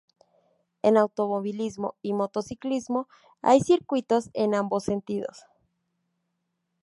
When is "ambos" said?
4.55-4.85